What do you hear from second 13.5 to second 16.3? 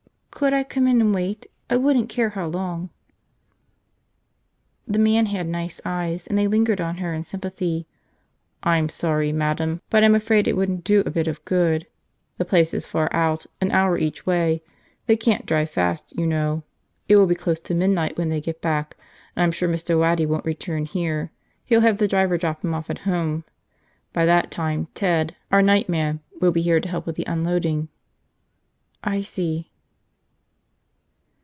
an hour each way– they can't drive fast, you